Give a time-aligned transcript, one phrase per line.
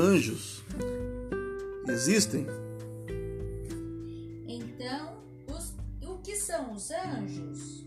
[0.00, 0.64] anjos
[1.86, 2.46] existem?
[4.48, 5.74] Então, os,
[6.08, 7.84] o que são os anjos?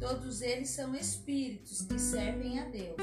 [0.00, 2.96] Todos eles são espíritos que servem a Deus,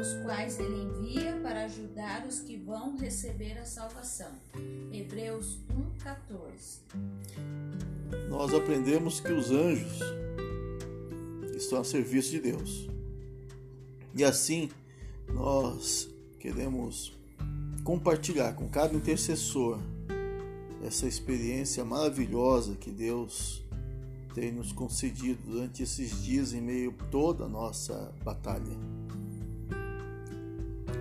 [0.00, 4.30] os quais ele envia para ajudar os que vão receber a salvação.
[4.92, 5.58] Hebreus
[5.98, 6.78] 1:14.
[8.28, 9.98] Nós aprendemos que os anjos
[11.56, 12.88] estão a serviço de Deus.
[14.14, 14.70] E assim,
[15.28, 17.19] nós queremos
[17.84, 19.78] compartilhar com cada intercessor
[20.82, 23.62] essa experiência maravilhosa que Deus
[24.34, 28.76] tem nos concedido durante esses dias em meio a toda a nossa batalha.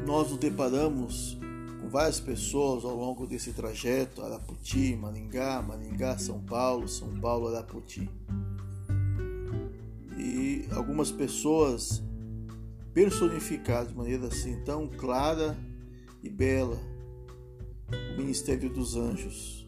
[0.05, 1.37] Nós nos deparamos
[1.81, 8.09] com várias pessoas ao longo desse trajeto, Araputi, Maringá, Maringá, São Paulo, São Paulo, Araputi.
[10.17, 12.01] E algumas pessoas
[12.93, 15.57] personificadas de maneira assim tão clara
[16.21, 16.79] e bela
[18.13, 19.67] o ministério dos anjos,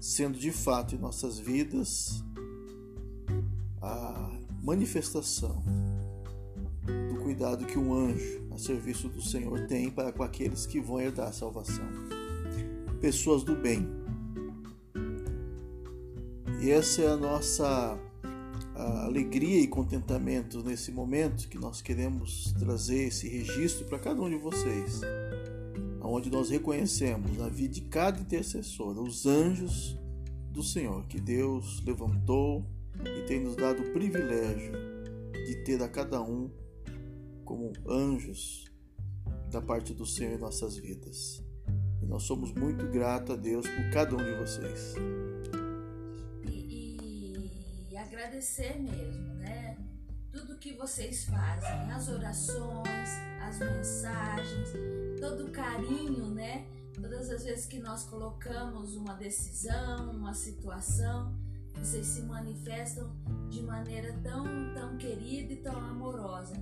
[0.00, 2.22] sendo de fato em nossas vidas
[3.80, 5.62] a manifestação
[7.08, 11.00] do cuidado que um anjo a serviço do Senhor tem para com aqueles que vão
[11.00, 11.84] herdar a salvação.
[13.00, 13.86] Pessoas do bem.
[16.62, 17.98] E essa é a nossa
[18.76, 24.36] alegria e contentamento nesse momento que nós queremos trazer esse registro para cada um de
[24.36, 25.00] vocês,
[26.06, 29.98] onde nós reconhecemos na vida de cada intercessor os anjos
[30.50, 32.64] do Senhor que Deus levantou
[33.04, 34.72] e tem nos dado o privilégio
[35.32, 36.50] de ter a cada um
[37.44, 38.64] como anjos
[39.50, 41.44] da parte do Senhor em nossas vidas.
[42.02, 44.94] E nós somos muito gratos a Deus por cada um de vocês.
[46.44, 47.36] E,
[47.90, 49.65] e agradecer mesmo, né?
[50.66, 53.08] Que vocês fazem, as orações,
[53.40, 54.70] as mensagens,
[55.20, 56.66] todo o carinho, né?
[56.92, 61.32] Todas as vezes que nós colocamos uma decisão, uma situação,
[61.72, 63.14] vocês se manifestam
[63.48, 66.56] de maneira tão, tão querida e tão amorosa.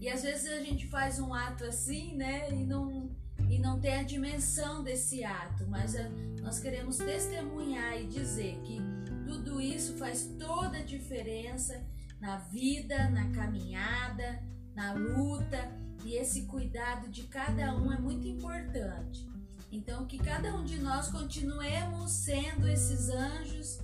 [0.00, 3.10] E às vezes a gente faz um ato assim, né, e não,
[3.50, 6.08] e não tem a dimensão desse ato, mas a,
[6.40, 8.78] nós queremos testemunhar e dizer que
[9.26, 11.84] tudo isso faz toda a diferença
[12.20, 14.42] na vida, na caminhada,
[14.74, 15.70] na luta,
[16.04, 19.26] e esse cuidado de cada um é muito importante.
[19.70, 23.78] Então, que cada um de nós continuemos sendo esses anjos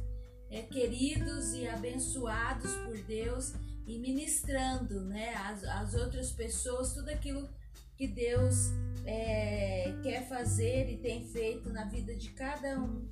[0.51, 3.55] é, queridos e abençoados por Deus
[3.87, 7.49] e ministrando né, às, às outras pessoas tudo aquilo
[7.97, 8.71] que Deus
[9.05, 13.09] é, quer fazer e tem feito na vida de cada um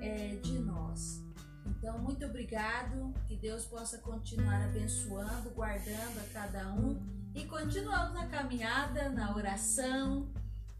[0.00, 1.25] é, de nós.
[1.66, 7.00] Então, muito obrigado, que Deus possa continuar abençoando, guardando a cada um
[7.34, 10.28] e continuamos na caminhada, na oração,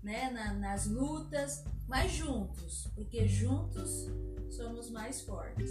[0.03, 4.07] né, na, nas lutas, mas juntos, porque juntos
[4.49, 5.71] somos mais fortes.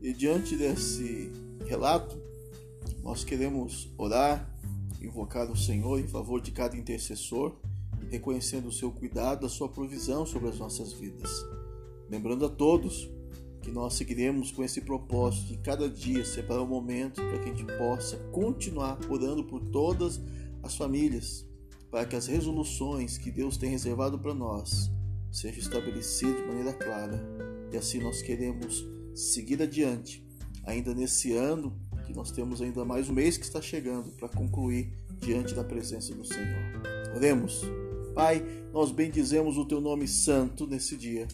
[0.00, 1.32] E diante desse
[1.66, 2.20] relato,
[3.02, 4.48] nós queremos orar,
[5.00, 7.56] invocar o Senhor em favor de cada intercessor,
[8.10, 11.30] reconhecendo o seu cuidado, a sua provisão sobre as nossas vidas.
[12.10, 13.08] Lembrando a todos
[13.62, 17.54] que nós seguiremos com esse propósito de cada dia separar um momento para que a
[17.54, 20.20] gente possa continuar orando por todas
[20.62, 21.46] as famílias,
[21.90, 24.90] para que as resoluções que Deus tem reservado para nós
[25.30, 27.22] sejam estabelecidas de maneira clara.
[27.72, 28.84] E assim nós queremos
[29.14, 30.26] seguir adiante,
[30.64, 34.92] ainda nesse ano que nós temos ainda mais um mês que está chegando para concluir
[35.20, 36.82] diante da presença do Senhor.
[37.14, 37.62] Oremos.
[38.14, 41.26] Pai, nós bendizemos o teu nome santo nesse dia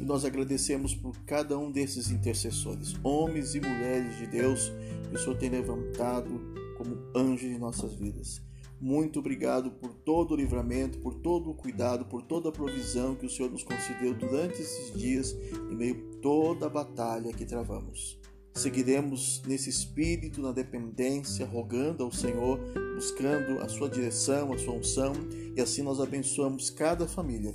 [0.00, 4.72] e nós agradecemos por cada um desses intercessores, homens e mulheres de Deus
[5.08, 6.40] que o Senhor tem levantado
[6.78, 8.42] como anjos em nossas vidas.
[8.80, 13.26] Muito obrigado por todo o livramento, por todo o cuidado, por toda a provisão que
[13.26, 15.32] o Senhor nos concedeu durante esses dias,
[15.70, 18.18] em meio a toda a batalha que travamos.
[18.54, 22.58] Seguiremos nesse espírito, na dependência, rogando ao Senhor,
[22.94, 25.12] buscando a sua direção, a sua unção,
[25.56, 27.54] e assim nós abençoamos cada família.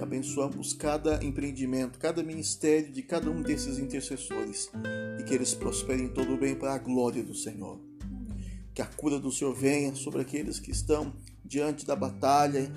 [0.00, 4.70] Abençoamos cada empreendimento, cada ministério de cada um desses intercessores
[5.20, 7.78] e que eles prosperem todo o bem para a glória do Senhor
[8.74, 11.12] que a cura do Senhor venha sobre aqueles que estão
[11.44, 12.72] diante da batalha,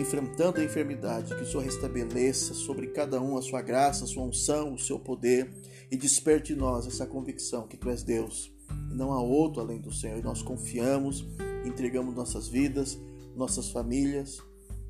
[0.00, 4.24] enfrentando a enfermidade, que o Senhor restabeleça sobre cada um a sua graça, a sua
[4.24, 5.50] unção, o seu poder
[5.90, 8.50] e desperte em nós essa convicção que tu és Deus
[8.90, 10.18] e não há outro além do Senhor.
[10.18, 11.26] E nós confiamos,
[11.64, 12.98] entregamos nossas vidas,
[13.36, 14.42] nossas famílias,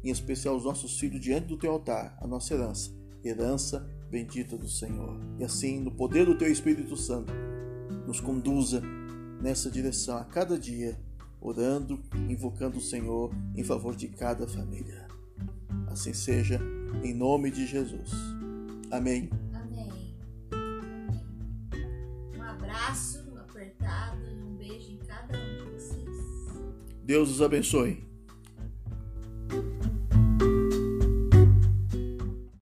[0.02, 2.90] em especial os nossos filhos diante do teu altar, a nossa herança,
[3.24, 5.18] herança bendita do Senhor.
[5.38, 7.32] E assim, no poder do teu Espírito Santo,
[8.06, 8.82] nos conduza
[9.40, 10.98] nessa direção a cada dia
[11.40, 15.08] orando, invocando o Senhor em favor de cada família.
[15.88, 16.60] Assim seja,
[17.02, 18.10] em nome de Jesus.
[18.90, 19.30] Amém.
[19.54, 20.16] Amém.
[20.52, 21.24] Amém.
[22.36, 26.16] Um abraço apertado e um beijo em cada um de vocês.
[27.04, 28.09] Deus os abençoe.